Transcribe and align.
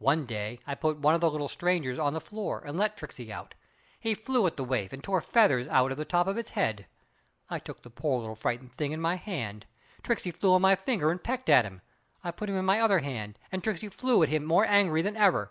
One 0.00 0.26
day 0.26 0.58
I 0.66 0.74
put 0.74 0.98
one 0.98 1.14
of 1.14 1.22
the 1.22 1.30
little 1.30 1.48
strangers 1.48 1.98
on 1.98 2.12
the 2.12 2.20
floor 2.20 2.62
and 2.66 2.76
let 2.76 2.98
Tricksey 2.98 3.32
out. 3.32 3.54
He 3.98 4.12
flew 4.14 4.46
at 4.46 4.58
the 4.58 4.62
waif 4.62 4.92
and 4.92 5.02
tore 5.02 5.22
feathers 5.22 5.66
out 5.68 5.90
of 5.90 5.96
the 5.96 6.04
top 6.04 6.26
of 6.26 6.36
his 6.36 6.50
head. 6.50 6.86
I 7.48 7.60
took 7.60 7.80
the 7.80 7.88
poor 7.88 8.20
little 8.20 8.34
frightened 8.36 8.74
thing 8.74 8.92
in 8.92 9.00
my 9.00 9.16
hand. 9.16 9.64
Tricksey 10.02 10.32
flew 10.32 10.52
on 10.52 10.60
my 10.60 10.76
finger 10.76 11.10
and 11.10 11.24
pecked 11.24 11.48
at 11.48 11.64
him. 11.64 11.80
I 12.22 12.30
put 12.30 12.50
him 12.50 12.58
in 12.58 12.66
my 12.66 12.82
other 12.82 12.98
hand 12.98 13.38
and 13.50 13.64
Tricksey 13.64 13.88
flew 13.88 14.22
at 14.22 14.28
him 14.28 14.44
more 14.44 14.66
angry 14.66 15.00
than 15.00 15.16
ever. 15.16 15.50